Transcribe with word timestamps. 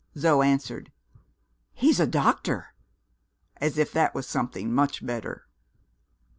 Zo 0.17 0.41
answered, 0.41 0.91
"He's 1.73 1.99
a 1.99 2.07
doctor," 2.07 2.73
as 3.57 3.77
if 3.77 3.91
that 3.91 4.15
was 4.15 4.25
something 4.27 4.73
much 4.73 5.05
better. 5.05 5.45